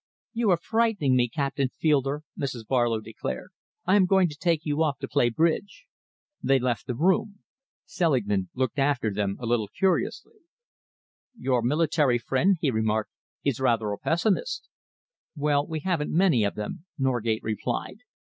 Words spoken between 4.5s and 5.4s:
you off to play